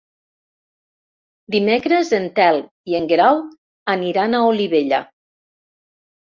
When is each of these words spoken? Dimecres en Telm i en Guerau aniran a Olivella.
Dimecres 1.55 2.09
en 2.19 2.25
Telm 2.39 2.65
i 2.93 2.97
en 3.01 3.05
Guerau 3.13 3.43
aniran 3.95 4.33
a 4.33 4.41
Olivella. 4.49 5.03